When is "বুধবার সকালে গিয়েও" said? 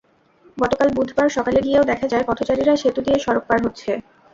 0.95-1.89